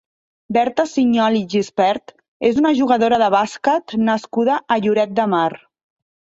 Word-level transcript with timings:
Berta 0.55 0.85
Sinyol 0.93 1.37
i 1.39 1.43
Gispert 1.55 2.15
és 2.51 2.59
una 2.63 2.73
jugadora 2.81 3.21
de 3.25 3.29
bàsquet 3.37 3.97
nascuda 4.11 4.59
a 4.79 4.83
Lloret 4.89 5.17
de 5.23 5.31
Mar. 5.39 5.49